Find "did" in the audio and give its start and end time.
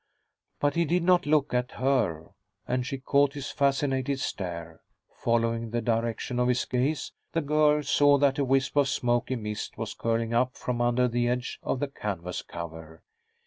0.83-1.03